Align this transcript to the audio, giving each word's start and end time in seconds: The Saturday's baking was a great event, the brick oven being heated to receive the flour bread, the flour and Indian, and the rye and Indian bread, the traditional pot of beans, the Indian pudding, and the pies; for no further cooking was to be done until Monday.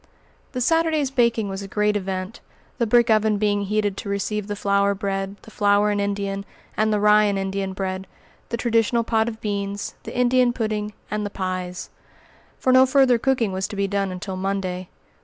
The 0.53 0.61
Saturday's 0.61 1.11
baking 1.11 1.47
was 1.47 1.61
a 1.61 1.67
great 1.67 1.95
event, 1.95 2.39
the 2.79 2.87
brick 2.87 3.11
oven 3.11 3.37
being 3.37 3.65
heated 3.65 3.95
to 3.97 4.09
receive 4.09 4.47
the 4.47 4.55
flour 4.55 4.95
bread, 4.95 5.35
the 5.43 5.51
flour 5.51 5.91
and 5.91 6.01
Indian, 6.01 6.43
and 6.75 6.91
the 6.91 6.99
rye 6.99 7.25
and 7.25 7.37
Indian 7.37 7.73
bread, 7.73 8.07
the 8.49 8.57
traditional 8.57 9.03
pot 9.03 9.29
of 9.29 9.39
beans, 9.41 9.93
the 10.01 10.17
Indian 10.17 10.53
pudding, 10.53 10.93
and 11.11 11.23
the 11.23 11.29
pies; 11.29 11.91
for 12.57 12.73
no 12.73 12.87
further 12.87 13.19
cooking 13.19 13.51
was 13.51 13.67
to 13.67 13.75
be 13.75 13.87
done 13.87 14.11
until 14.11 14.35
Monday. 14.35 14.89